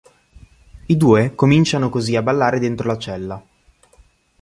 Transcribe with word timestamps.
I 0.87 0.97
due 0.97 1.35
cominciano 1.35 1.89
così 1.89 2.15
a 2.15 2.23
ballare 2.23 2.57
dentro 2.57 2.87
la 2.87 2.97
cella. 2.97 3.45